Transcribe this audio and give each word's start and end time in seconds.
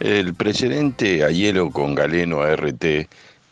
El 0.00 0.34
precedente 0.34 1.24
a 1.24 1.30
hielo 1.30 1.70
con 1.70 1.94
Galeno 1.94 2.40
ART 2.40 2.84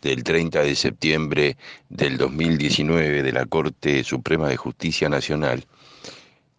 del 0.03 0.25
30 0.25 0.63
de 0.63 0.75
septiembre 0.75 1.57
del 1.89 2.17
2019 2.17 3.23
de 3.23 3.33
la 3.33 3.47
Corte 3.47 4.03
Suprema 4.03 4.49
de 4.49 4.57
Justicia 4.57 5.09
Nacional 5.09 5.67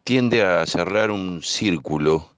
tiende 0.04 0.44
a 0.44 0.66
cerrar 0.66 1.12
un 1.12 1.42
círculo 1.44 2.31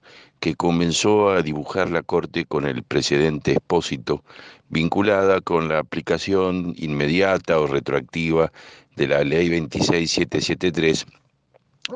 que 0.44 0.56
comenzó 0.56 1.30
a 1.30 1.40
dibujar 1.40 1.88
la 1.88 2.02
Corte 2.02 2.44
con 2.44 2.66
el 2.66 2.82
precedente 2.82 3.52
expósito 3.52 4.22
vinculada 4.68 5.40
con 5.40 5.70
la 5.70 5.78
aplicación 5.78 6.74
inmediata 6.76 7.58
o 7.58 7.66
retroactiva 7.66 8.52
de 8.94 9.08
la 9.08 9.24
Ley 9.24 9.48
26773 9.48 11.06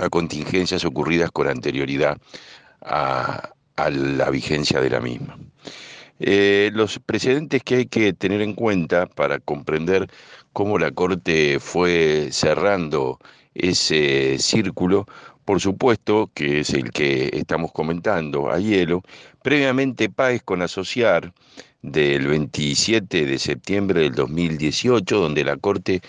a 0.00 0.08
contingencias 0.08 0.86
ocurridas 0.86 1.30
con 1.30 1.46
anterioridad 1.46 2.16
a, 2.80 3.50
la 3.76 4.30
vigencia 4.30 4.80
de 4.80 4.88
la 4.88 5.00
misma. 5.00 5.38
Eh, 6.18 6.70
los 6.72 6.98
precedentes 7.00 7.62
que 7.62 7.74
hay 7.74 7.86
que 7.86 8.14
tener 8.14 8.40
en 8.40 8.54
cuenta 8.54 9.04
para 9.04 9.40
comprender 9.40 10.08
cómo 10.54 10.78
la 10.78 10.90
Corte 10.90 11.60
fue 11.60 12.30
cerrando 12.32 13.18
ese 13.58 14.38
círculo, 14.38 15.06
por 15.44 15.60
supuesto 15.60 16.30
que 16.34 16.60
es 16.60 16.70
el 16.70 16.90
que 16.90 17.30
estamos 17.32 17.72
comentando 17.72 18.50
a 18.50 18.58
hielo, 18.58 19.02
previamente 19.42 20.08
Páez 20.08 20.42
con 20.42 20.62
Asociar 20.62 21.32
del 21.82 22.26
27 22.26 23.24
de 23.24 23.38
septiembre 23.38 24.02
del 24.02 24.14
2018, 24.14 25.18
donde 25.18 25.44
la 25.44 25.56
Corte 25.56 26.02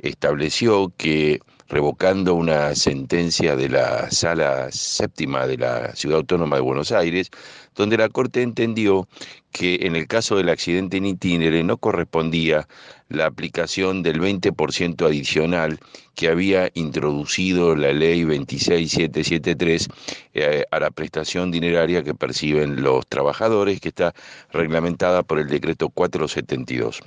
estableció 0.00 0.92
que 0.96 1.40
revocando 1.68 2.34
una 2.34 2.74
sentencia 2.74 3.54
de 3.54 3.68
la 3.68 4.10
Sala 4.10 4.68
Séptima 4.72 5.46
de 5.46 5.58
la 5.58 5.94
Ciudad 5.94 6.18
Autónoma 6.18 6.56
de 6.56 6.62
Buenos 6.62 6.92
Aires, 6.92 7.30
donde 7.74 7.98
la 7.98 8.08
Corte 8.08 8.42
entendió 8.42 9.06
que 9.52 9.80
en 9.82 9.94
el 9.94 10.06
caso 10.06 10.36
del 10.36 10.48
accidente 10.48 10.96
en 10.96 11.06
itinere 11.06 11.62
no 11.64 11.76
correspondía 11.76 12.66
la 13.08 13.26
aplicación 13.26 14.02
del 14.02 14.20
20% 14.20 15.06
adicional 15.06 15.78
que 16.14 16.28
había 16.28 16.70
introducido 16.74 17.76
la 17.76 17.92
ley 17.92 18.24
26773 18.24 19.88
eh, 20.34 20.64
a 20.70 20.80
la 20.80 20.90
prestación 20.90 21.50
dineraria 21.50 22.02
que 22.02 22.14
perciben 22.14 22.82
los 22.82 23.06
trabajadores, 23.06 23.80
que 23.80 23.88
está 23.88 24.14
reglamentada 24.52 25.22
por 25.22 25.38
el 25.38 25.48
decreto 25.48 25.90
472. 25.90 27.00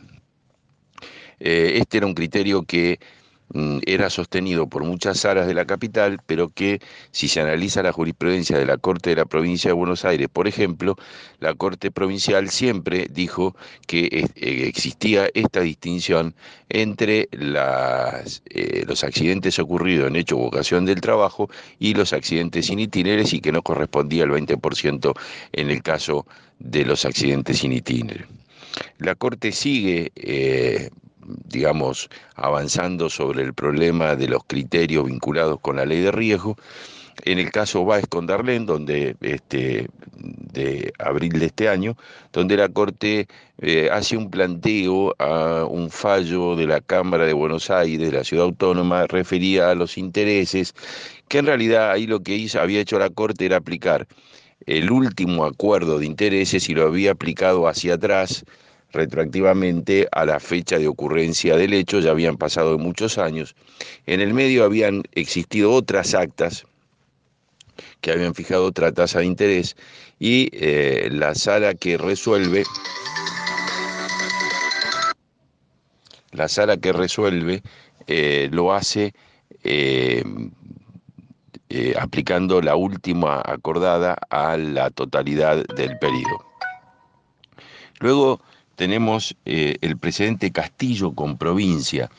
Eh, 1.43 1.73
este 1.79 1.97
era 1.97 2.07
un 2.07 2.13
criterio 2.13 2.63
que 2.63 2.99
Mm, 3.53 3.79
era 3.85 4.09
sostenido 4.09 4.67
por 4.67 4.85
muchas 4.85 5.19
salas 5.19 5.45
de 5.45 5.53
la 5.53 5.65
capital, 5.65 6.19
pero 6.25 6.49
que 6.49 6.79
si 7.11 7.27
se 7.27 7.41
analiza 7.41 7.83
la 7.83 7.91
jurisprudencia 7.91 8.57
de 8.57 8.65
la 8.65 8.77
Corte 8.77 9.09
de 9.09 9.17
la 9.17 9.25
Provincia 9.25 9.69
de 9.69 9.73
Buenos 9.73 10.05
Aires, 10.05 10.29
por 10.31 10.47
ejemplo, 10.47 10.95
la 11.39 11.53
Corte 11.53 11.91
Provincial 11.91 12.49
siempre 12.49 13.07
dijo 13.11 13.55
que 13.87 14.05
eh, 14.35 14.67
existía 14.67 15.29
esta 15.33 15.59
distinción 15.61 16.33
entre 16.69 17.27
eh, 17.31 18.83
los 18.87 19.03
accidentes 19.03 19.59
ocurridos 19.59 20.07
en 20.07 20.15
hecho 20.15 20.37
o 20.37 20.47
ocasión 20.47 20.85
del 20.85 21.01
trabajo 21.01 21.49
y 21.77 21.93
los 21.93 22.13
accidentes 22.13 22.67
sin 22.67 22.79
itineres 22.79 23.33
y 23.33 23.41
que 23.41 23.51
no 23.51 23.63
correspondía 23.63 24.23
al 24.23 24.31
20% 24.31 25.13
en 25.51 25.71
el 25.71 25.83
caso 25.83 26.25
de 26.59 26.85
los 26.85 27.03
accidentes 27.03 27.59
sin 27.59 27.73
itineres. 27.73 28.27
La 28.99 29.15
Corte 29.15 29.51
sigue 29.51 30.13
digamos, 31.45 32.09
avanzando 32.35 33.09
sobre 33.09 33.43
el 33.43 33.53
problema 33.53 34.15
de 34.15 34.27
los 34.27 34.43
criterios 34.45 35.05
vinculados 35.05 35.59
con 35.59 35.77
la 35.77 35.85
ley 35.85 36.01
de 36.01 36.11
riesgo. 36.11 36.55
En 37.23 37.39
el 37.39 37.51
caso 37.51 37.85
Báez 37.85 38.07
con 38.07 38.25
Darlén, 38.25 38.65
donde 38.65 39.15
este, 39.21 39.87
de 40.15 40.93
abril 40.97 41.33
de 41.33 41.47
este 41.47 41.69
año, 41.69 41.95
donde 42.31 42.57
la 42.57 42.69
Corte 42.69 43.27
eh, 43.59 43.89
hace 43.91 44.17
un 44.17 44.31
planteo 44.31 45.13
a 45.19 45.65
un 45.65 45.91
fallo 45.91 46.55
de 46.55 46.65
la 46.67 46.81
Cámara 46.81 47.25
de 47.25 47.33
Buenos 47.33 47.69
Aires, 47.69 48.11
de 48.11 48.17
la 48.17 48.23
Ciudad 48.23 48.45
Autónoma, 48.45 49.05
refería 49.07 49.69
a 49.69 49.75
los 49.75 49.97
intereses, 49.97 50.73
que 51.27 51.39
en 51.39 51.45
realidad 51.45 51.91
ahí 51.91 52.07
lo 52.07 52.21
que 52.21 52.35
hizo, 52.35 52.59
había 52.59 52.79
hecho 52.79 52.97
la 52.97 53.09
Corte 53.09 53.45
era 53.45 53.57
aplicar 53.57 54.07
el 54.65 54.91
último 54.91 55.45
acuerdo 55.45 55.99
de 55.99 56.05
intereses 56.05 56.69
y 56.69 56.73
lo 56.73 56.83
había 56.83 57.11
aplicado 57.11 57.67
hacia 57.67 57.95
atrás 57.95 58.45
retroactivamente 58.91 60.07
a 60.11 60.25
la 60.25 60.39
fecha 60.39 60.77
de 60.77 60.87
ocurrencia 60.87 61.55
del 61.55 61.73
hecho, 61.73 61.99
ya 61.99 62.11
habían 62.11 62.37
pasado 62.37 62.77
muchos 62.77 63.17
años. 63.17 63.55
En 64.05 64.21
el 64.21 64.33
medio 64.33 64.63
habían 64.63 65.03
existido 65.13 65.71
otras 65.71 66.13
actas 66.13 66.65
que 68.01 68.11
habían 68.11 68.35
fijado 68.35 68.65
otra 68.65 68.91
tasa 68.91 69.19
de 69.19 69.25
interés 69.25 69.75
y 70.19 70.49
eh, 70.53 71.09
la 71.11 71.35
sala 71.35 71.73
que 71.73 71.97
resuelve 71.97 72.63
la 76.31 76.47
sala 76.47 76.77
que 76.77 76.93
resuelve 76.93 77.61
eh, 78.07 78.49
lo 78.51 78.73
hace 78.73 79.13
eh, 79.63 80.23
aplicando 81.97 82.61
la 82.61 82.75
última 82.75 83.41
acordada 83.43 84.17
a 84.29 84.57
la 84.57 84.89
totalidad 84.89 85.63
del 85.75 85.97
periodo. 85.99 86.45
Luego 87.99 88.41
tenemos 88.81 89.35
eh, 89.45 89.77
el 89.81 89.95
presidente 89.95 90.49
Castillo 90.49 91.13
con 91.13 91.37
provincia 91.37 92.09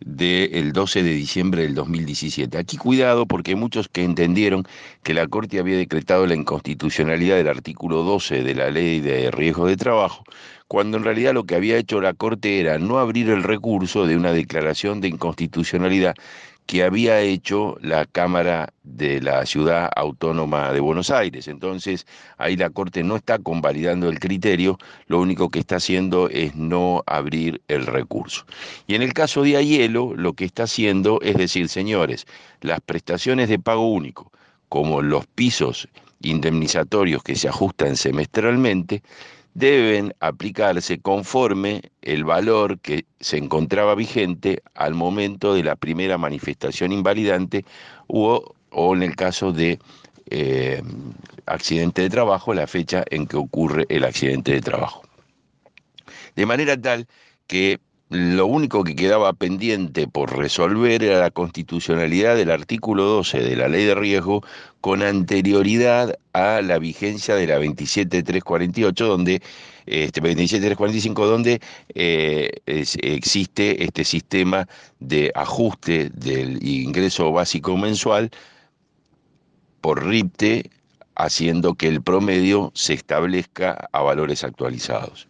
del 0.00 0.72
12 0.72 1.02
de 1.02 1.10
diciembre 1.10 1.60
del 1.64 1.74
2017. 1.74 2.56
Aquí 2.56 2.78
cuidado 2.78 3.26
porque 3.26 3.50
hay 3.50 3.54
muchos 3.54 3.90
que 3.90 4.02
entendieron 4.02 4.64
que 5.02 5.12
la 5.12 5.26
Corte 5.26 5.58
había 5.58 5.76
decretado 5.76 6.26
la 6.26 6.34
inconstitucionalidad 6.34 7.36
del 7.36 7.48
artículo 7.48 8.02
12 8.02 8.44
de 8.44 8.54
la 8.54 8.70
ley 8.70 9.00
de 9.00 9.30
riesgo 9.30 9.66
de 9.66 9.76
trabajo, 9.76 10.24
cuando 10.68 10.96
en 10.96 11.04
realidad 11.04 11.34
lo 11.34 11.44
que 11.44 11.54
había 11.54 11.76
hecho 11.76 12.00
la 12.00 12.14
Corte 12.14 12.60
era 12.60 12.78
no 12.78 12.98
abrir 12.98 13.28
el 13.28 13.42
recurso 13.42 14.06
de 14.06 14.16
una 14.16 14.32
declaración 14.32 15.02
de 15.02 15.08
inconstitucionalidad 15.08 16.14
que 16.66 16.82
había 16.82 17.20
hecho 17.20 17.76
la 17.80 18.06
Cámara 18.06 18.72
de 18.82 19.20
la 19.20 19.46
Ciudad 19.46 19.88
Autónoma 19.94 20.72
de 20.72 20.80
Buenos 20.80 21.10
Aires. 21.10 21.46
Entonces, 21.46 22.06
ahí 22.38 22.56
la 22.56 22.70
Corte 22.70 23.04
no 23.04 23.16
está 23.16 23.38
convalidando 23.38 24.08
el 24.08 24.18
criterio, 24.18 24.76
lo 25.06 25.20
único 25.20 25.48
que 25.48 25.60
está 25.60 25.76
haciendo 25.76 26.28
es 26.28 26.56
no 26.56 27.04
abrir 27.06 27.62
el 27.68 27.86
recurso. 27.86 28.44
Y 28.88 28.96
en 28.96 29.02
el 29.02 29.12
caso 29.12 29.42
de 29.42 29.56
Ayelo, 29.56 30.14
lo 30.16 30.32
que 30.32 30.44
está 30.44 30.64
haciendo 30.64 31.20
es 31.22 31.36
decir, 31.36 31.68
señores, 31.68 32.26
las 32.60 32.80
prestaciones 32.80 33.48
de 33.48 33.60
pago 33.60 33.88
único, 33.88 34.32
como 34.68 35.02
los 35.02 35.26
pisos 35.26 35.88
indemnizatorios 36.20 37.22
que 37.22 37.36
se 37.36 37.48
ajustan 37.48 37.96
semestralmente, 37.96 39.02
deben 39.56 40.14
aplicarse 40.20 41.00
conforme 41.00 41.80
el 42.02 42.24
valor 42.24 42.78
que 42.78 43.06
se 43.20 43.38
encontraba 43.38 43.94
vigente 43.94 44.62
al 44.74 44.92
momento 44.92 45.54
de 45.54 45.62
la 45.62 45.76
primera 45.76 46.18
manifestación 46.18 46.92
invalidante 46.92 47.64
o, 48.06 48.54
o 48.70 48.94
en 48.94 49.02
el 49.02 49.16
caso 49.16 49.52
de 49.52 49.78
eh, 50.28 50.82
accidente 51.46 52.02
de 52.02 52.10
trabajo, 52.10 52.52
la 52.52 52.66
fecha 52.66 53.02
en 53.10 53.26
que 53.26 53.38
ocurre 53.38 53.86
el 53.88 54.04
accidente 54.04 54.52
de 54.52 54.60
trabajo. 54.60 55.02
De 56.34 56.44
manera 56.44 56.78
tal 56.78 57.06
que 57.46 57.80
lo 58.08 58.46
único 58.46 58.84
que 58.84 58.94
quedaba 58.94 59.32
pendiente 59.32 60.06
por 60.06 60.36
resolver 60.36 61.02
era 61.02 61.18
la 61.18 61.30
constitucionalidad 61.30 62.36
del 62.36 62.52
artículo 62.52 63.04
12 63.04 63.40
de 63.40 63.56
la 63.56 63.68
ley 63.68 63.84
de 63.84 63.96
riesgo 63.96 64.44
con 64.80 65.02
anterioridad 65.02 66.16
a 66.32 66.62
la 66.62 66.78
vigencia 66.78 67.34
de 67.34 67.48
la 67.48 67.58
27348, 67.58 69.06
donde 69.06 69.42
este 69.86 70.20
27345, 70.20 71.26
donde 71.26 71.60
eh, 71.94 72.50
existe 72.66 73.82
este 73.84 74.04
sistema 74.04 74.68
de 75.00 75.32
ajuste 75.34 76.10
del 76.10 76.64
ingreso 76.64 77.32
básico 77.32 77.76
mensual 77.76 78.30
por 79.80 80.06
RIPTE, 80.06 80.70
haciendo 81.16 81.74
que 81.74 81.88
el 81.88 82.02
promedio 82.02 82.70
se 82.74 82.92
establezca 82.94 83.88
a 83.90 84.02
valores 84.02 84.44
actualizados. 84.44 85.26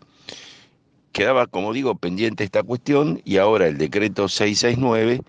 Quedaba, 1.17 1.47
como 1.47 1.73
digo, 1.73 1.95
pendiente 1.95 2.45
esta 2.45 2.63
cuestión 2.63 3.23
y 3.25 3.39
ahora 3.39 3.67
el 3.69 3.79
decreto 3.79 4.29
669, 4.29 5.23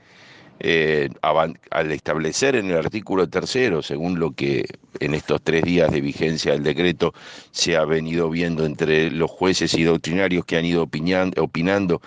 eh, 0.60 1.08
al 1.22 1.92
establecer 1.94 2.58
en 2.58 2.70
el 2.70 2.76
artículo 2.76 3.30
tercero, 3.30 3.82
según 3.82 4.20
lo 4.20 4.32
que 4.32 4.66
en 5.00 5.14
estos 5.14 5.42
tres 5.42 5.64
días 5.64 5.90
de 5.90 6.02
vigencia 6.02 6.52
del 6.52 6.64
decreto 6.64 7.14
se 7.52 7.78
ha 7.78 7.86
venido 7.86 8.30
viendo 8.30 8.66
entre 8.66 9.10
los 9.12 9.32
jueces 9.32 9.74
y 9.76 9.84
doctrinarios 9.84 10.44
que 10.44 10.58
han 10.58 10.66
ido 10.66 10.84
opinando 10.84 12.02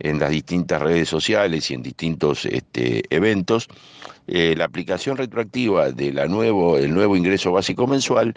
en 0.00 0.18
las 0.18 0.30
distintas 0.30 0.82
redes 0.82 1.08
sociales 1.08 1.70
y 1.70 1.74
en 1.74 1.84
distintos 1.84 2.46
este, 2.46 3.04
eventos, 3.14 3.68
eh, 4.26 4.56
la 4.56 4.64
aplicación 4.64 5.16
retroactiva 5.16 5.92
del 5.92 6.16
nuevo, 6.28 7.16
ingreso 7.16 7.52
básico 7.52 7.86
mensual 7.86 8.34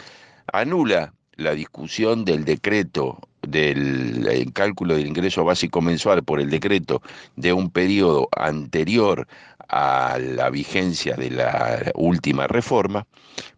anula 0.52 1.16
la 1.36 1.56
discusión 1.56 2.26
del 2.26 2.46
decreto 2.46 3.18
del 3.48 4.52
cálculo 4.54 4.96
del 4.96 5.08
ingreso 5.08 5.44
básico 5.44 5.82
mensual 5.82 6.24
por 6.24 6.40
el 6.40 6.50
decreto 6.50 7.02
de 7.36 7.54
un 7.54 7.70
periodo 7.70 8.30
anterior 8.36 9.28
a 9.68 10.18
la 10.20 10.50
vigencia 10.50 11.16
de 11.16 11.32
la 11.32 11.92
última 11.96 12.48
reforma, 12.48 13.06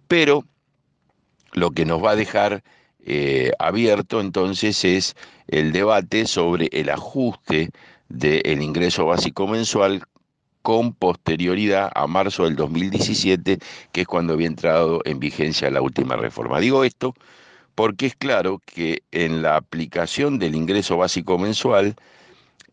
pero 0.08 0.46
lo 1.54 1.72
que 1.72 1.86
nos 1.86 2.04
va 2.04 2.12
a 2.12 2.16
dejar 2.16 2.64
eh, 3.06 3.52
abierto 3.60 4.20
entonces 4.20 4.84
es 4.84 5.16
el 5.48 5.72
debate 5.72 6.26
sobre 6.26 6.70
el 6.72 6.90
ajuste 6.90 7.70
del 8.10 8.62
ingreso 8.62 9.06
básico 9.06 9.48
mensual 9.48 10.04
con 10.62 10.94
posterioridad 10.94 11.92
a 11.94 12.08
marzo 12.08 12.46
del 12.46 12.56
2017, 12.56 13.60
que 13.92 14.02
es 14.02 14.08
cuando 14.08 14.34
había 14.34 14.48
entrado 14.48 15.02
en 15.06 15.20
vigencia 15.20 15.70
la 15.70 15.82
última 15.82 16.16
reforma. 16.16 16.60
Digo 16.60 16.84
esto 16.84 17.14
porque 17.76 18.08
es 18.08 18.16
claro 18.16 18.62
que 18.66 19.04
en 19.12 19.42
la 19.42 19.58
aplicación 19.58 20.40
del 20.40 20.56
ingreso 20.56 20.98
básico 20.98 21.38
mensual, 21.38 21.96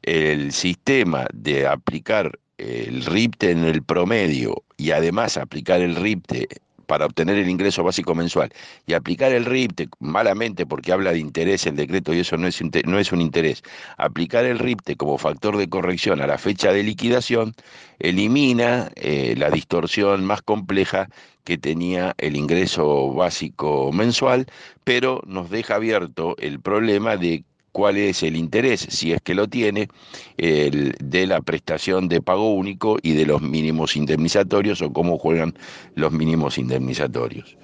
el 0.03 0.53
sistema 0.53 1.27
de 1.33 1.67
aplicar 1.67 2.39
el 2.59 3.05
RIPTE 3.05 3.51
en 3.51 3.65
el 3.65 3.83
promedio 3.83 4.63
y 4.77 4.93
además 4.93 5.37
aplicar 5.37 5.81
el 5.81 5.97
RIPTE 5.97 6.49
para 6.93 7.07
obtener 7.07 7.39
el 7.39 7.49
ingreso 7.49 7.83
básico 7.83 8.15
mensual 8.15 8.53
y 8.87 8.93
aplicar 8.93 9.33
el 9.33 9.47
RIPTE 9.47 9.89
malamente 10.01 10.67
porque 10.67 10.93
habla 10.93 11.13
de 11.13 11.21
interés 11.21 11.67
el 11.67 11.75
decreto 11.75 12.13
y 12.13 12.19
eso 12.19 12.37
no 12.37 12.47
es, 12.47 12.61
no 12.85 12.99
es 12.99 13.13
un 13.13 13.23
interés, 13.23 13.63
aplicar 13.97 14.45
el 14.45 14.59
RIPTE 14.59 14.97
como 14.97 15.17
factor 15.17 15.57
de 15.57 15.71
corrección 15.71 16.21
a 16.21 16.27
la 16.27 16.37
fecha 16.37 16.71
de 16.71 16.83
liquidación 16.83 17.55
elimina 17.99 18.91
eh, 18.97 19.35
la 19.39 19.49
distorsión 19.49 20.27
más 20.27 20.43
compleja 20.43 21.09
que 21.45 21.57
tenía 21.57 22.15
el 22.19 22.37
ingreso 22.37 23.11
básico 23.15 23.91
mensual, 23.91 24.45
pero 24.85 25.23
nos 25.27 25.49
deja 25.49 25.77
abierto 25.77 26.37
el 26.37 26.61
problema 26.61 27.17
de 27.17 27.43
cuál 27.73 27.97
es 27.97 28.23
el 28.23 28.37
interés, 28.37 28.87
si 28.89 29.13
es 29.13 29.21
que 29.23 29.35
lo 29.35 29.49
tiene, 29.49 29.89
de 30.37 31.27
la 31.27 31.41
prestación 31.41 32.09
de 32.09 32.21
pago 32.21 32.55
único 32.55 32.99
y 33.03 33.13
de 33.13 33.27
los 33.27 33.43
mínimos 33.43 33.97
indemnizatorios 33.97 34.83
o 34.83 34.93
cómo 34.93 35.19
juegan 35.19 35.55
los 35.95 36.13
mínimos 36.13 36.59
indemnizatorios. 36.59 37.57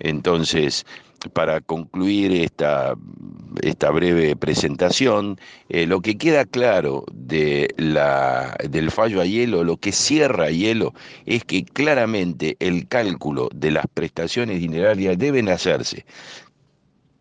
Entonces, 0.00 0.84
para 1.32 1.60
concluir 1.60 2.32
esta, 2.32 2.94
esta 3.62 3.90
breve 3.90 4.34
presentación, 4.36 5.38
eh, 5.68 5.86
lo 5.86 6.00
que 6.00 6.18
queda 6.18 6.44
claro 6.44 7.04
de 7.12 7.72
la, 7.76 8.56
del 8.68 8.90
fallo 8.90 9.20
a 9.20 9.26
hielo, 9.26 9.64
lo 9.64 9.76
que 9.76 9.92
cierra 9.92 10.46
a 10.46 10.50
hielo, 10.50 10.94
es 11.26 11.44
que 11.44 11.64
claramente 11.64 12.56
el 12.58 12.88
cálculo 12.88 13.48
de 13.54 13.70
las 13.70 13.86
prestaciones 13.92 14.60
dinerarias 14.60 15.18
deben 15.18 15.48
hacerse 15.48 16.04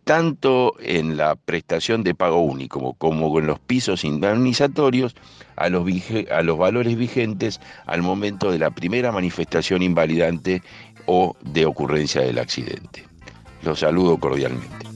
tanto 0.04 0.74
en 0.80 1.18
la 1.18 1.36
prestación 1.36 2.04
de 2.04 2.16
pago 2.16 2.42
único 2.42 2.94
como 2.94 3.40
en 3.40 3.48
los 3.48 3.60
pisos 3.60 4.04
indemnizatorios 4.04 5.16
a 5.56 5.70
los, 5.70 5.86
a 6.32 6.42
los 6.42 6.58
valores 6.58 6.98
vigentes 6.98 7.60
al 7.86 8.02
momento 8.02 8.52
de 8.52 8.60
la 8.60 8.72
primera 8.72 9.12
manifestación 9.12 9.82
invalidante 9.82 10.62
o 11.06 11.36
de 11.42 11.66
ocurrencia 11.66 12.22
del 12.22 12.40
accidente. 12.40 13.06
Los 13.64 13.80
saludo 13.80 14.18
cordialmente. 14.18 14.91